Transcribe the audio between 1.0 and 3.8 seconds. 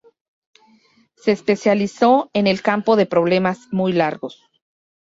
Se especializó en el campo de problemas